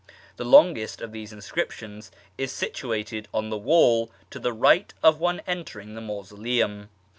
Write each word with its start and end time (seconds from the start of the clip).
The 0.37 0.43
longest 0.45 0.99
of 0.99 1.11
these 1.11 1.31
inscriptions 1.31 2.09
is 2.35 2.51
situated 2.51 3.27
on 3.35 3.51
the 3.51 3.55
wall 3.59 4.09
to 4.31 4.39
the 4.39 4.51
right 4.51 4.91
of 5.03 5.19
one 5.19 5.43
entering 5.45 5.93
the 5.93 6.01
mausoleum. 6.01 6.89